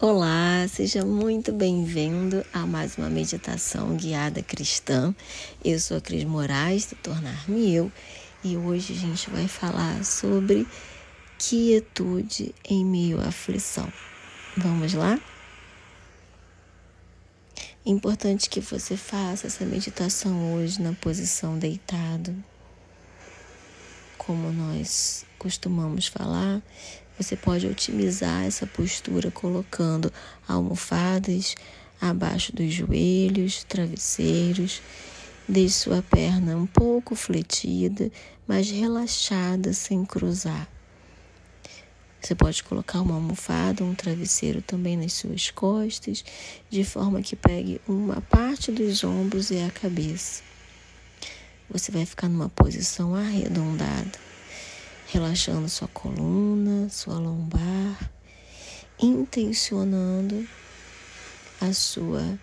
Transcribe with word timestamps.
Olá, 0.00 0.64
seja 0.68 1.04
muito 1.04 1.50
bem-vindo 1.50 2.46
a 2.52 2.64
mais 2.64 2.96
uma 2.96 3.10
meditação 3.10 3.96
guiada 3.96 4.40
cristã. 4.40 5.12
Eu 5.64 5.80
sou 5.80 5.96
a 5.96 6.00
Cris 6.00 6.22
Moraes, 6.22 6.86
do 6.86 6.94
Tornar-me 6.94 7.74
Eu, 7.74 7.90
e 8.44 8.56
hoje 8.56 8.92
a 8.92 8.96
gente 8.96 9.28
vai 9.28 9.48
falar 9.48 10.04
sobre 10.04 10.68
quietude 11.36 12.54
em 12.64 12.84
meio 12.84 13.20
à 13.20 13.26
aflição. 13.26 13.92
Vamos 14.56 14.94
lá? 14.94 15.18
É 17.84 17.90
importante 17.90 18.48
que 18.48 18.60
você 18.60 18.96
faça 18.96 19.48
essa 19.48 19.64
meditação 19.64 20.54
hoje 20.54 20.80
na 20.80 20.92
posição 20.92 21.58
deitado. 21.58 22.32
Como 24.16 24.52
nós 24.52 25.26
costumamos 25.40 26.06
falar, 26.06 26.62
você 27.18 27.34
pode 27.34 27.66
otimizar 27.66 28.44
essa 28.44 28.64
postura 28.64 29.28
colocando 29.30 30.12
almofadas 30.46 31.56
abaixo 32.00 32.54
dos 32.54 32.72
joelhos, 32.72 33.64
travesseiros. 33.64 34.80
Deixe 35.48 35.74
sua 35.74 36.00
perna 36.00 36.56
um 36.56 36.66
pouco 36.66 37.16
fletida, 37.16 38.12
mas 38.46 38.70
relaxada, 38.70 39.72
sem 39.72 40.04
cruzar. 40.04 40.68
Você 42.20 42.34
pode 42.34 42.62
colocar 42.62 43.00
uma 43.00 43.14
almofada, 43.14 43.82
um 43.82 43.94
travesseiro 43.94 44.62
também 44.62 44.96
nas 44.96 45.14
suas 45.14 45.50
costas, 45.50 46.24
de 46.70 46.84
forma 46.84 47.22
que 47.22 47.34
pegue 47.34 47.80
uma 47.88 48.20
parte 48.20 48.70
dos 48.70 49.02
ombros 49.02 49.50
e 49.50 49.58
a 49.58 49.70
cabeça. 49.70 50.42
Você 51.70 51.90
vai 51.90 52.04
ficar 52.04 52.28
numa 52.28 52.48
posição 52.48 53.14
arredondada 53.14 54.28
relaxando 55.10 55.66
sua 55.70 55.88
coluna, 55.88 56.90
sua 56.90 57.18
lombar, 57.18 58.10
intencionando 59.00 60.46
a 61.62 61.72
sua 61.72 62.38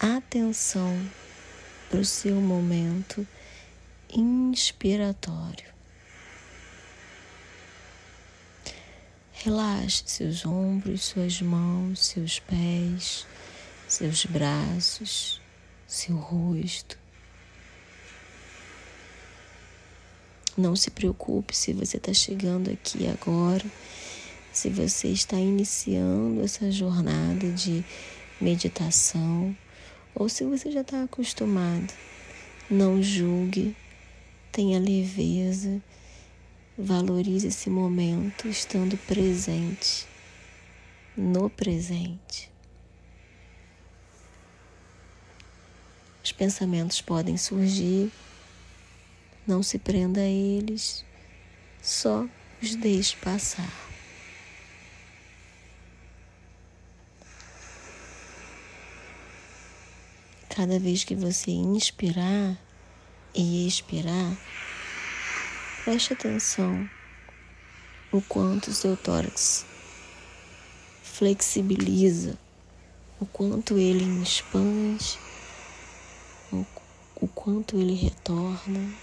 atenção 0.00 0.98
para 1.90 2.00
o 2.00 2.04
seu 2.04 2.36
momento 2.36 3.26
inspiratório. 4.10 5.74
Relaxe 9.32 10.02
seus 10.06 10.46
ombros, 10.46 11.04
suas 11.04 11.42
mãos, 11.42 12.06
seus 12.06 12.40
pés, 12.40 13.26
seus 13.86 14.24
braços, 14.24 15.42
seu 15.86 16.16
rosto. 16.16 17.03
Não 20.56 20.76
se 20.76 20.88
preocupe 20.90 21.56
se 21.56 21.72
você 21.72 21.96
está 21.96 22.12
chegando 22.12 22.70
aqui 22.70 23.08
agora, 23.08 23.64
se 24.52 24.70
você 24.70 25.08
está 25.08 25.36
iniciando 25.36 26.42
essa 26.42 26.70
jornada 26.70 27.50
de 27.50 27.84
meditação 28.40 29.56
ou 30.14 30.28
se 30.28 30.44
você 30.44 30.70
já 30.70 30.82
está 30.82 31.02
acostumado. 31.02 31.92
Não 32.70 33.02
julgue, 33.02 33.76
tenha 34.52 34.78
leveza, 34.78 35.82
valorize 36.78 37.48
esse 37.48 37.68
momento 37.68 38.46
estando 38.46 38.96
presente, 38.96 40.06
no 41.16 41.50
presente. 41.50 42.48
Os 46.22 46.30
pensamentos 46.30 47.02
podem 47.02 47.36
surgir 47.36 48.10
não 49.46 49.62
se 49.62 49.78
prenda 49.78 50.20
a 50.20 50.26
eles, 50.26 51.04
só 51.82 52.26
os 52.62 52.74
deixe 52.76 53.16
passar. 53.16 53.72
Cada 60.48 60.78
vez 60.78 61.04
que 61.04 61.14
você 61.14 61.50
inspirar 61.50 62.56
e 63.34 63.66
expirar, 63.66 64.36
preste 65.84 66.12
atenção 66.12 66.88
o 68.12 68.22
quanto 68.22 68.72
seu 68.72 68.96
tórax 68.96 69.66
flexibiliza, 71.02 72.38
o 73.20 73.26
quanto 73.26 73.76
ele 73.76 74.04
expande, 74.22 75.18
o 77.20 77.28
quanto 77.28 77.76
ele 77.76 77.94
retorna. 77.94 78.94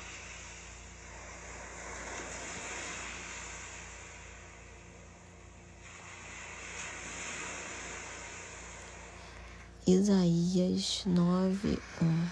Isaías 9.92 11.04
9, 11.06 11.78
1. 12.02 12.30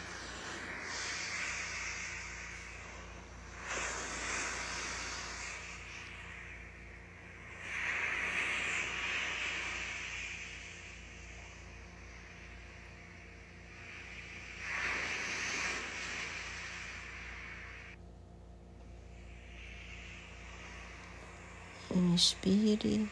Inspire 22.13 23.09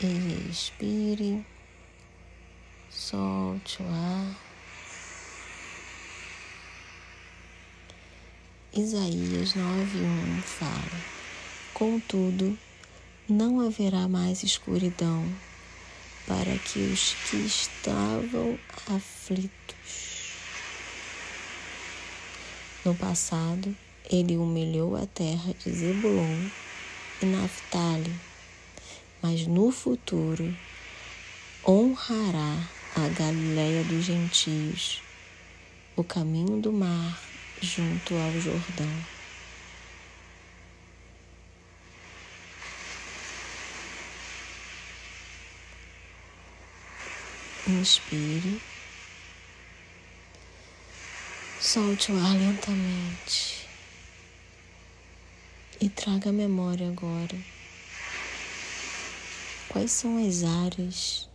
e 0.00 0.48
expire 0.50 1.53
solte 2.94 3.82
o 3.82 3.86
ar. 3.86 4.36
Isaías 8.72 9.54
9:1 9.54 10.42
fala: 10.42 11.00
Contudo, 11.72 12.56
não 13.28 13.60
haverá 13.60 14.08
mais 14.08 14.44
escuridão 14.44 15.26
para 16.26 16.56
que 16.58 16.78
os 16.78 17.14
que 17.28 17.36
estavam 17.36 18.58
aflitos. 18.86 20.34
No 22.84 22.94
passado, 22.94 23.76
ele 24.10 24.36
humilhou 24.36 24.96
a 24.96 25.06
terra 25.06 25.52
de 25.54 25.72
Zebulon 25.72 26.48
e 27.20 27.26
Naphtali, 27.26 28.14
mas 29.20 29.46
no 29.46 29.70
futuro 29.72 30.54
honrará 31.66 32.73
a 32.96 33.08
Galiléia 33.08 33.82
dos 33.82 34.04
gentios, 34.04 35.02
o 35.96 36.04
caminho 36.04 36.60
do 36.60 36.72
mar 36.72 37.20
junto 37.60 38.14
ao 38.14 38.40
Jordão. 38.40 39.04
Inspire. 47.66 48.62
Solte 51.60 52.12
o 52.12 52.16
ar 52.16 52.36
lentamente. 52.36 53.66
E 55.80 55.88
traga 55.88 56.30
memória 56.30 56.86
agora. 56.86 57.36
Quais 59.68 59.90
são 59.90 60.24
as 60.24 60.44
áreas 60.44 61.33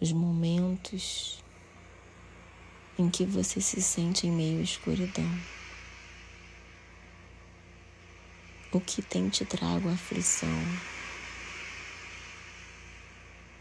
os 0.00 0.12
momentos 0.12 1.42
em 2.98 3.08
que 3.08 3.24
você 3.24 3.60
se 3.60 3.80
sente 3.80 4.26
em 4.26 4.32
meio 4.32 4.60
à 4.60 4.62
escuridão. 4.62 5.40
O 8.72 8.80
que 8.80 9.00
tem 9.00 9.28
te 9.28 9.44
trago 9.44 9.88
aflição? 9.88 10.48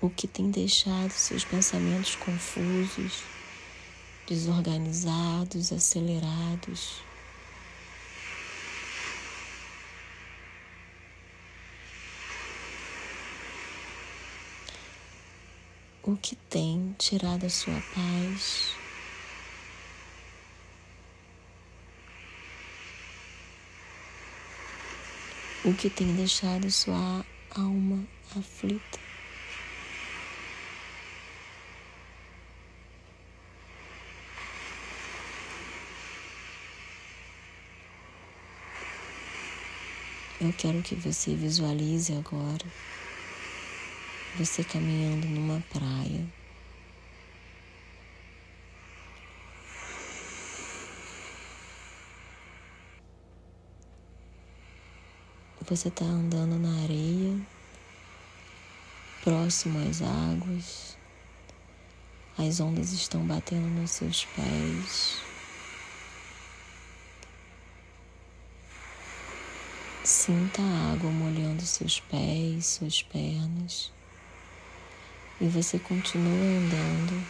O 0.01 0.09
que 0.09 0.27
tem 0.27 0.51
deixado 0.51 1.11
seus 1.11 1.45
pensamentos 1.45 2.15
confusos, 2.15 3.23
desorganizados, 4.27 5.71
acelerados? 5.71 7.01
O 16.07 16.15
que 16.15 16.35
tem 16.35 16.95
tirado 16.99 17.47
a 17.47 17.49
sua 17.49 17.81
paz. 17.95 18.75
O 25.63 25.73
que 25.73 25.89
tem 25.89 26.15
deixado 26.15 26.69
sua 26.69 27.25
alma 27.49 28.05
aflita. 28.37 28.99
Eu 40.39 40.53
quero 40.53 40.83
que 40.83 40.93
você 40.93 41.33
visualize 41.33 42.13
agora 42.13 42.65
você 44.37 44.65
caminhando 44.65 45.27
numa 45.27 45.61
praia. 45.71 46.27
Você 55.67 55.87
está 55.87 56.05
andando 56.05 56.59
na 56.59 56.83
areia, 56.83 57.39
próximo 59.23 59.79
às 59.89 60.01
águas, 60.01 60.95
as 62.37 62.59
ondas 62.59 62.91
estão 62.91 63.25
batendo 63.25 63.67
nos 63.67 63.89
seus 63.89 64.25
pés. 64.25 65.17
Sinta 70.03 70.61
a 70.61 70.93
água 70.93 71.09
molhando 71.09 71.63
seus 71.63 71.99
pés, 71.99 72.67
suas 72.67 73.01
pernas. 73.01 73.91
E 75.39 75.47
você 75.47 75.77
continua 75.77 76.31
andando 76.31 77.25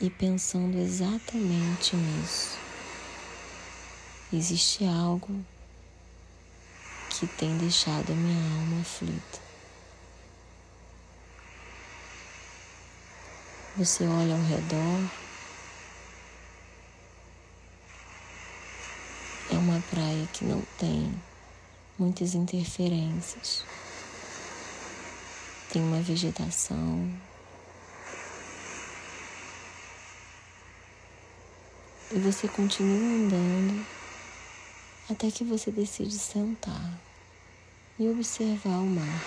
e 0.00 0.10
pensando 0.10 0.76
exatamente 0.78 1.96
nisso. 1.96 2.58
Existe 4.32 4.84
algo 4.84 5.44
que 7.08 7.26
tem 7.26 7.56
deixado 7.56 8.12
a 8.12 8.14
minha 8.14 8.60
alma 8.60 8.80
aflita. 8.80 9.40
Você 13.76 14.04
olha 14.04 14.34
ao 14.34 14.42
redor. 14.42 15.10
É 19.50 19.54
uma 19.54 19.80
praia 19.90 20.26
que 20.32 20.44
não 20.44 20.62
tem 20.78 21.14
muitas 21.98 22.34
interferências. 22.34 23.64
Tem 25.72 25.80
uma 25.80 26.02
vegetação. 26.02 27.10
E 32.10 32.18
você 32.18 32.46
continua 32.46 32.94
andando 32.94 33.86
até 35.08 35.30
que 35.30 35.42
você 35.42 35.70
decide 35.70 36.18
sentar 36.18 37.00
e 37.98 38.06
observar 38.06 38.80
o 38.80 38.86
mar. 38.86 39.24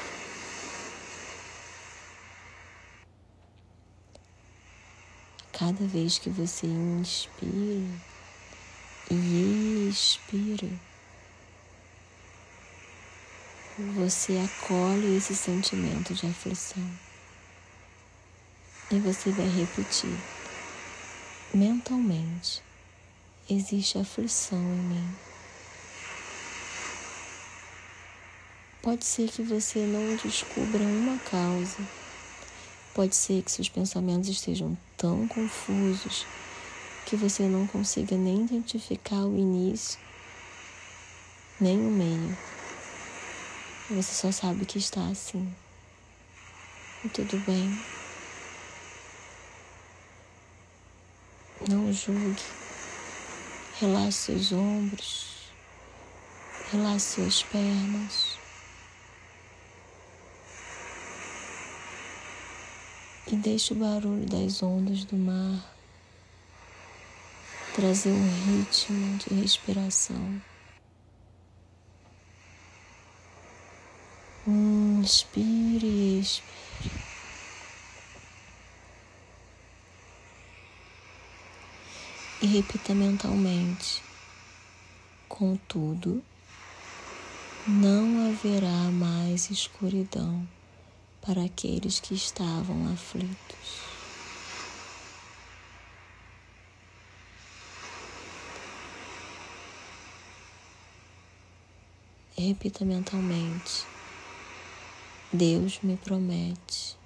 Cada 5.52 5.88
vez 5.88 6.20
que 6.20 6.30
você 6.30 6.68
inspira 6.68 7.90
e 9.10 9.90
expira, 9.90 10.70
você 13.78 14.38
acolhe 14.38 15.18
esse 15.18 15.36
sentimento 15.36 16.14
de 16.14 16.26
aflição. 16.26 16.90
E 18.90 19.00
você 19.00 19.32
vai 19.32 19.48
repetir 19.48 20.18
mentalmente: 21.54 22.64
existe 23.50 23.98
aflição 23.98 24.60
em 24.60 24.82
mim. 24.82 25.16
Pode 28.82 29.04
ser 29.04 29.30
que 29.30 29.42
você 29.42 29.80
não 29.80 30.16
descubra 30.16 30.82
uma 30.82 31.18
causa. 31.20 31.80
Pode 32.94 33.16
ser 33.16 33.42
que 33.42 33.52
seus 33.52 33.68
pensamentos 33.68 34.30
estejam 34.30 34.78
tão 34.96 35.28
confusos 35.28 36.26
que 37.06 37.18
você 37.18 37.44
não 37.44 37.68
consiga 37.68 38.16
nem 38.16 38.46
identificar 38.46 39.26
o 39.26 39.36
início, 39.36 40.00
nem 41.60 41.78
o 41.78 41.92
meio. 41.92 42.38
Você 43.90 44.14
só 44.14 44.32
sabe 44.32 44.66
que 44.66 44.78
está 44.78 45.06
assim. 45.08 45.54
E 47.04 47.10
tudo 47.10 47.38
bem. 47.46 47.80
Não 51.70 51.92
julgue. 51.94 52.44
Relaxe 53.80 54.18
seus 54.18 54.52
ombros. 54.52 55.52
Relaxe 56.72 57.16
suas 57.16 57.44
pernas. 57.44 58.46
e 63.32 63.36
deixe 63.36 63.74
o 63.74 63.76
barulho 63.76 64.26
das 64.28 64.62
ondas 64.62 65.04
do 65.04 65.18
mar 65.18 65.76
trazer 67.74 68.12
um 68.12 68.46
ritmo 68.46 69.18
de 69.18 69.34
respiração. 69.42 70.42
Inspire, 75.06 76.18
expire. 76.18 76.92
E 82.42 82.48
repita 82.48 82.96
mentalmente: 82.96 84.04
Contudo, 85.30 86.24
não 87.68 88.18
haverá 88.18 88.92
mais 88.92 89.52
escuridão 89.52 90.48
para 91.22 91.44
aqueles 91.44 92.00
que 92.00 92.16
estavam 92.16 92.88
aflitos. 92.92 93.84
Repita 102.36 102.84
mentalmente: 102.84 103.95
Deus 105.32 105.82
me 105.82 105.98
promete 105.98 106.98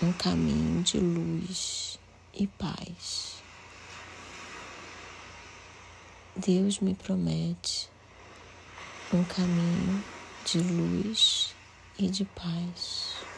um 0.00 0.12
caminho 0.12 0.82
de 0.82 0.98
luz 1.00 2.00
e 2.32 2.46
paz. 2.46 3.44
Deus 6.36 6.80
me 6.80 6.94
promete 6.94 7.90
um 9.12 9.24
caminho 9.24 10.04
de 10.42 10.60
luz 10.60 11.56
e 11.98 12.08
de 12.10 12.24
paz. 12.24 13.28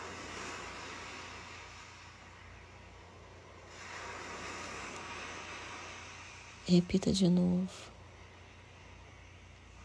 Repita 6.64 7.12
de 7.12 7.28
novo. 7.28 7.92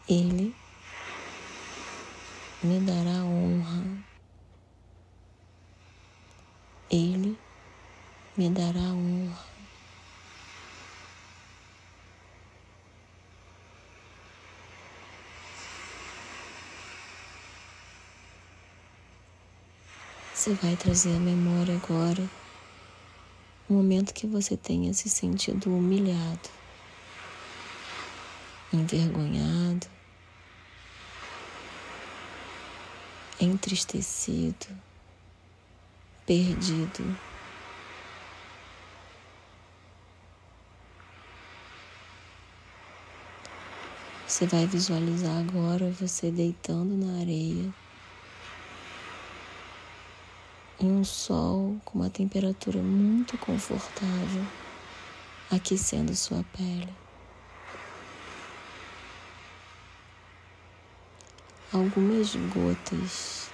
Ele 0.08 0.56
me 2.62 2.78
dará 2.80 3.24
honra. 3.24 3.84
Ele 6.90 7.38
me 8.36 8.50
dará 8.50 8.80
honra. 8.92 9.50
Você 20.34 20.54
vai 20.54 20.74
trazer 20.76 21.16
à 21.16 21.20
memória 21.20 21.76
agora 21.76 22.28
o 23.68 23.74
momento 23.74 24.12
que 24.12 24.26
você 24.26 24.56
tenha 24.56 24.92
se 24.94 25.08
sentido 25.08 25.70
humilhado, 25.70 26.48
envergonhado, 28.72 29.86
entristecido, 33.40 34.66
perdido. 36.26 37.16
Você 44.26 44.46
vai 44.46 44.66
visualizar 44.66 45.38
agora 45.38 45.90
você 45.98 46.30
deitando 46.30 46.96
na 46.96 47.20
areia 47.20 47.74
em 50.78 50.90
um 50.92 51.04
sol 51.04 51.76
com 51.84 51.98
uma 51.98 52.08
temperatura 52.08 52.80
muito 52.80 53.36
confortável, 53.38 54.46
aquecendo 55.50 56.14
sua 56.14 56.44
pele. 56.56 56.88
Algumas 61.72 62.34
gotas 62.34 63.48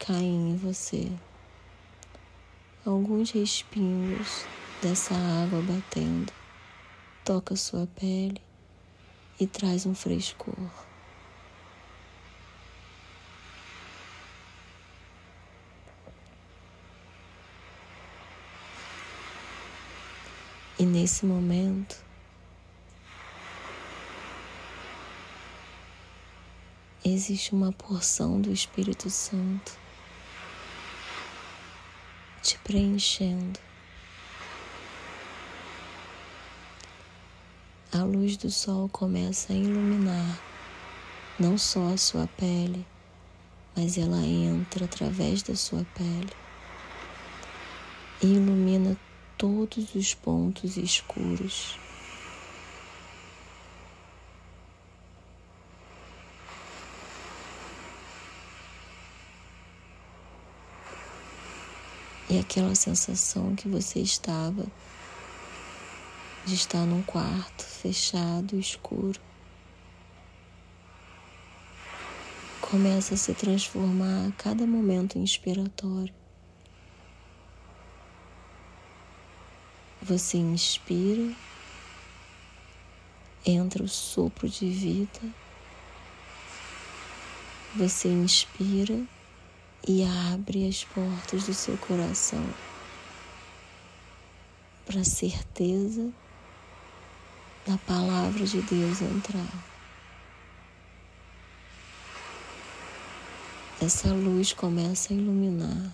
caem 0.00 0.50
em 0.50 0.56
você, 0.56 1.12
alguns 2.84 3.30
respingos 3.30 4.44
dessa 4.82 5.14
água 5.14 5.62
batendo 5.62 6.32
toca 7.24 7.54
sua 7.54 7.86
pele 7.86 8.42
e 9.38 9.46
traz 9.46 9.86
um 9.86 9.94
frescor. 9.94 10.56
E 20.76 20.84
nesse 20.84 21.24
momento, 21.24 22.04
existe 27.04 27.52
uma 27.52 27.70
porção 27.70 28.40
do 28.40 28.50
Espírito 28.50 29.10
Santo 29.10 29.72
te 32.42 32.58
preenchendo. 32.58 33.60
A 37.92 38.02
luz 38.02 38.36
do 38.38 38.50
sol 38.50 38.88
começa 38.88 39.52
a 39.52 39.56
iluminar 39.56 40.42
não 41.38 41.58
só 41.58 41.92
a 41.92 41.96
sua 41.96 42.26
pele, 42.26 42.86
mas 43.76 43.98
ela 43.98 44.24
entra 44.24 44.86
através 44.86 45.42
da 45.42 45.54
sua 45.54 45.84
pele 45.94 46.32
e 48.22 48.26
ilumina 48.26 48.96
todos 49.36 49.94
os 49.94 50.14
pontos 50.14 50.76
escuros. 50.76 51.83
E 62.34 62.38
aquela 62.40 62.74
sensação 62.74 63.54
que 63.54 63.68
você 63.68 64.00
estava 64.00 64.66
de 66.44 66.54
estar 66.56 66.84
num 66.84 67.00
quarto 67.00 67.62
fechado, 67.62 68.58
escuro, 68.58 69.20
começa 72.60 73.14
a 73.14 73.16
se 73.16 73.32
transformar 73.34 74.26
a 74.26 74.32
cada 74.32 74.66
momento 74.66 75.16
inspiratório. 75.16 76.12
Você 80.02 80.36
inspira, 80.36 81.32
entra 83.46 83.84
o 83.84 83.88
sopro 83.88 84.48
de 84.48 84.68
vida, 84.68 85.20
você 87.76 88.08
inspira 88.08 89.06
e 89.86 90.04
abre 90.32 90.66
as 90.66 90.84
portas 90.84 91.44
do 91.44 91.52
seu 91.52 91.76
coração 91.76 92.44
para 94.86 95.00
a 95.00 95.04
certeza 95.04 96.10
da 97.66 97.76
palavra 97.78 98.44
de 98.44 98.62
Deus 98.62 99.02
entrar. 99.02 99.64
Essa 103.80 104.08
luz 104.08 104.52
começa 104.52 105.12
a 105.12 105.16
iluminar. 105.16 105.92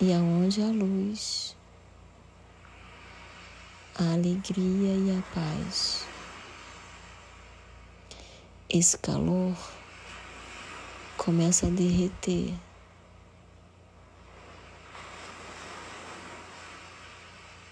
E 0.00 0.12
aonde 0.12 0.62
a 0.62 0.66
luz, 0.66 1.56
a 3.94 4.12
alegria 4.12 4.94
e 4.94 5.18
a 5.18 5.22
paz. 5.34 6.06
Esse 8.68 8.98
calor 8.98 9.56
começa 11.26 11.66
a 11.66 11.70
derreter. 11.70 12.54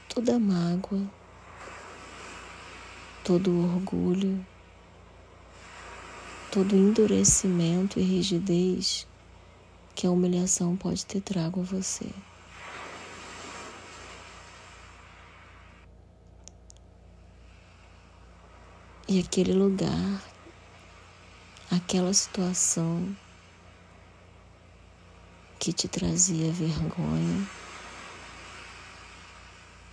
Toda 0.08 0.40
mágoa, 0.40 1.08
todo 3.22 3.56
orgulho, 3.56 4.44
todo 6.50 6.74
endurecimento 6.74 8.00
e 8.00 8.02
rigidez 8.02 9.06
que 9.94 10.04
a 10.04 10.10
humilhação 10.10 10.76
pode 10.76 11.06
ter 11.06 11.20
trago 11.20 11.60
a 11.60 11.62
você. 11.62 12.10
E 19.06 19.20
aquele 19.20 19.52
lugar, 19.52 20.24
aquela 21.70 22.12
situação 22.12 23.16
que 25.64 25.72
te 25.72 25.88
trazia 25.88 26.52
vergonha, 26.52 27.48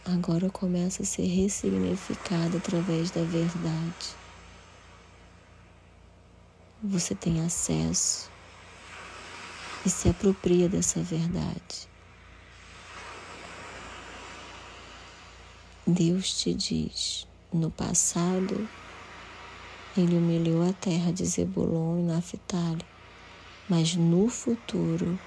agora 0.03 0.49
começa 0.49 1.01
a 1.01 1.05
ser 1.05 1.25
ressignificada 1.25 2.57
através 2.57 3.09
da 3.09 3.23
verdade. 3.23 4.17
Você 6.83 7.15
tem 7.15 7.39
acesso 7.39 8.29
e 9.85 9.89
se 9.89 10.09
apropria 10.09 10.67
dessa 10.67 11.01
verdade. 11.01 11.87
Deus 15.87 16.33
te 16.37 16.53
diz: 16.53 17.25
no 17.53 17.71
passado, 17.71 18.67
ele 19.95 20.17
humilhou 20.17 20.69
a 20.69 20.73
terra 20.73 21.13
de 21.13 21.25
Zebulon 21.25 21.99
e 21.99 22.03
Naphtali, 22.03 22.85
mas 23.69 23.95
no 23.95 24.27
futuro 24.27 25.17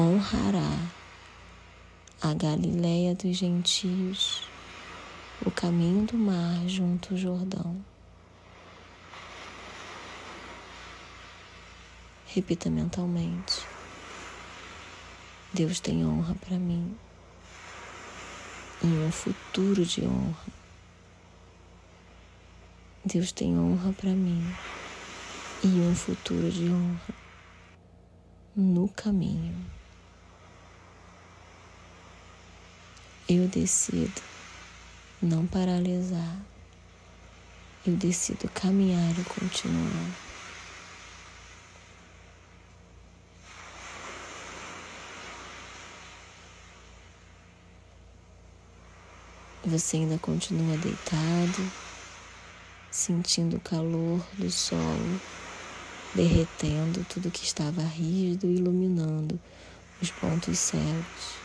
honrará 0.00 0.78
a 2.22 2.32
Galiléia 2.32 3.14
dos 3.14 3.36
gentios, 3.36 4.48
o 5.44 5.50
caminho 5.50 6.06
do 6.06 6.16
mar 6.16 6.66
junto 6.66 7.12
ao 7.12 7.18
Jordão. 7.18 7.84
Repita 12.26 12.70
mentalmente. 12.70 13.66
Deus 15.52 15.80
tem 15.80 16.06
honra 16.06 16.34
para 16.36 16.58
mim 16.58 16.96
e 18.82 18.86
um 18.86 19.12
futuro 19.12 19.84
de 19.84 20.02
honra. 20.02 20.60
Deus 23.04 23.32
tem 23.32 23.58
honra 23.58 23.92
para 23.92 24.10
mim 24.10 24.42
e 25.62 25.66
um 25.66 25.94
futuro 25.94 26.50
de 26.50 26.70
honra 26.70 27.14
no 28.56 28.88
caminho. 28.88 29.79
Eu 33.32 33.46
decido 33.46 34.20
não 35.22 35.46
paralisar. 35.46 36.36
Eu 37.86 37.94
decido 37.94 38.48
caminhar 38.48 39.16
e 39.16 39.22
continuar. 39.22 40.10
Você 49.64 49.98
ainda 49.98 50.18
continua 50.18 50.76
deitado, 50.78 51.72
sentindo 52.90 53.58
o 53.58 53.60
calor 53.60 54.26
do 54.38 54.50
sol 54.50 54.80
derretendo 56.16 57.06
tudo 57.08 57.30
que 57.30 57.44
estava 57.44 57.82
rígido 57.82 58.48
iluminando 58.48 59.38
os 60.02 60.10
pontos 60.10 60.58
cegos. 60.58 61.39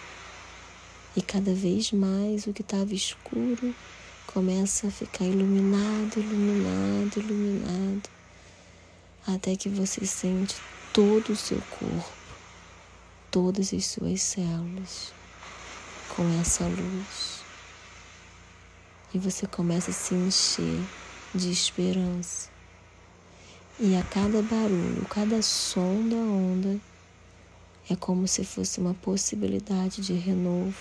E 1.15 1.21
cada 1.21 1.53
vez 1.53 1.91
mais 1.91 2.45
o 2.45 2.51
que 2.51 2.61
estava 2.61 2.93
escuro 2.93 3.73
começa 4.27 4.87
a 4.87 4.91
ficar 4.91 5.23
iluminado, 5.23 6.19
iluminado, 6.19 7.19
iluminado, 7.19 8.09
até 9.25 9.55
que 9.55 9.69
você 9.69 10.05
sente 10.05 10.55
todo 10.91 11.31
o 11.31 11.35
seu 11.35 11.61
corpo, 11.79 12.11
todas 13.31 13.73
as 13.73 13.85
suas 13.85 14.21
células 14.21 15.13
com 16.09 16.23
essa 16.41 16.65
luz. 16.65 17.43
E 19.13 19.17
você 19.17 19.47
começa 19.47 19.91
a 19.91 19.93
se 19.93 20.13
encher 20.13 20.83
de 21.33 21.49
esperança. 21.49 22.49
E 23.79 23.95
a 23.95 24.03
cada 24.03 24.41
barulho, 24.41 25.05
cada 25.09 25.41
som 25.41 26.07
da 26.09 26.15
onda, 26.15 26.79
é 27.89 27.95
como 27.95 28.27
se 28.27 28.43
fosse 28.43 28.79
uma 28.79 28.93
possibilidade 28.95 30.01
de 30.01 30.13
renovo, 30.13 30.75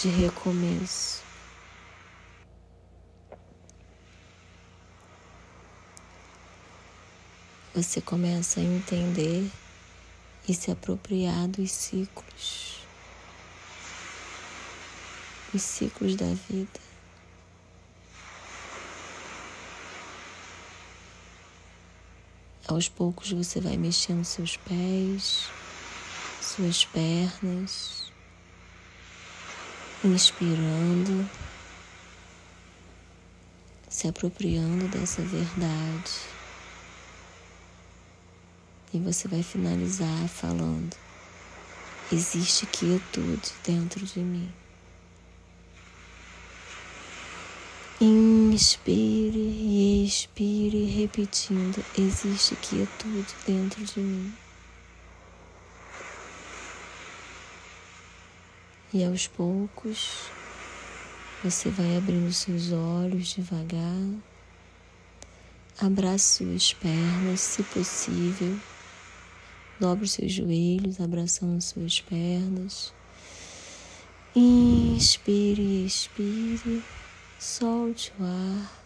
de 0.00 0.08
recomeço. 0.08 1.22
Você 7.74 8.00
começa 8.00 8.60
a 8.60 8.62
entender 8.62 9.50
e 10.48 10.54
se 10.54 10.70
apropriar 10.70 11.48
dos 11.48 11.70
ciclos, 11.72 12.80
os 15.52 15.62
ciclos 15.62 16.14
da 16.14 16.32
vida. 16.48 16.80
Aos 22.66 22.88
poucos 22.88 23.30
você 23.30 23.60
vai 23.60 23.76
mexendo 23.76 24.24
seus 24.24 24.56
pés, 24.56 25.50
suas 26.54 26.84
pernas, 26.84 28.12
inspirando, 30.04 31.28
se 33.88 34.06
apropriando 34.06 34.86
dessa 34.86 35.20
verdade. 35.22 36.12
E 38.92 39.00
você 39.00 39.26
vai 39.26 39.42
finalizar 39.42 40.28
falando: 40.28 40.96
existe 42.12 42.66
quietude 42.66 43.52
dentro 43.64 44.06
de 44.06 44.20
mim. 44.20 44.52
Inspire 48.00 49.38
e 49.38 50.06
expire, 50.06 50.84
repetindo: 50.84 51.84
existe 51.98 52.54
quietude 52.56 53.34
dentro 53.44 53.82
de 53.84 53.98
mim. 53.98 54.43
E 58.94 59.02
aos 59.02 59.26
poucos, 59.26 60.30
você 61.42 61.68
vai 61.68 61.96
abrindo 61.96 62.32
seus 62.32 62.70
olhos 62.70 63.34
devagar. 63.34 64.22
Abrace 65.80 66.44
suas 66.44 66.72
pernas, 66.74 67.40
se 67.40 67.64
possível. 67.64 68.56
Dobre 69.80 70.06
seus 70.06 70.32
joelhos, 70.32 71.00
abraçando 71.00 71.60
suas 71.60 72.00
pernas. 72.00 72.94
Inspire, 74.32 75.84
expire. 75.84 76.80
Solte 77.36 78.12
o 78.20 78.22
ar. 78.22 78.84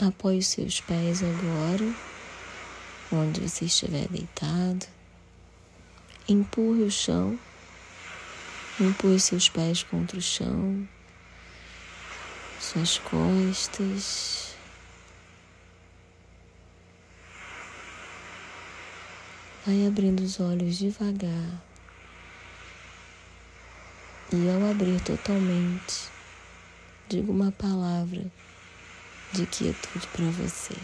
Apoie 0.00 0.38
os 0.38 0.46
seus 0.46 0.80
pés 0.80 1.20
agora, 1.20 2.11
onde 3.12 3.40
você 3.40 3.66
estiver 3.66 4.08
deitado. 4.08 4.86
Empurre 6.28 6.82
o 6.82 6.90
chão. 6.90 7.38
Empurre 8.80 9.20
seus 9.20 9.50
pés 9.50 9.82
contra 9.82 10.16
o 10.16 10.22
chão, 10.22 10.88
suas 12.58 12.98
costas. 12.98 14.56
Vai 19.66 19.86
abrindo 19.86 20.20
os 20.20 20.40
olhos 20.40 20.78
devagar. 20.78 21.62
E 24.32 24.48
ao 24.48 24.70
abrir 24.70 24.98
totalmente, 25.02 26.08
diga 27.10 27.30
uma 27.30 27.52
palavra 27.52 28.24
de 29.32 29.46
quietude 29.46 30.06
para 30.08 30.24
você. 30.30 30.74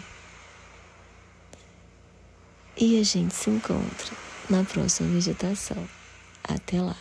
E 2.81 2.97
a 2.97 3.03
gente 3.03 3.35
se 3.35 3.49
encontra 3.49 4.15
na 4.49 4.63
próxima 4.63 5.09
meditação. 5.09 5.85
Até 6.41 6.81
lá! 6.81 6.95